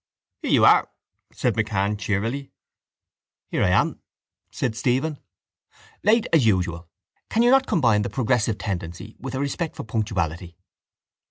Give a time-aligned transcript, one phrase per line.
[0.41, 0.89] —Here you are!
[1.31, 2.51] said MacCann cheerily.
[3.51, 4.01] —Here I am!
[4.49, 5.19] said Stephen.
[6.01, 6.89] —Late as usual.
[7.29, 10.57] Can you not combine the progressive tendency with a respect for punctuality?